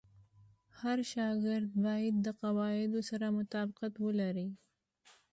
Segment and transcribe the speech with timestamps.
[0.79, 4.49] هر شاګرد باید د قواعدو سره مطابقت ولري.